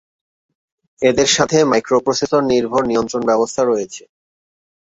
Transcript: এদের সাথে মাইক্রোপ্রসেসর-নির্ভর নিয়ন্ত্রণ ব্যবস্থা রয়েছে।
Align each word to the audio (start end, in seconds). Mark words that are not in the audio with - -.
এদের 1.01 1.29
সাথে 1.35 1.57
মাইক্রোপ্রসেসর-নির্ভর 1.71 2.81
নিয়ন্ত্রণ 2.85 3.21
ব্যবস্থা 3.29 3.61
রয়েছে। 3.63 4.03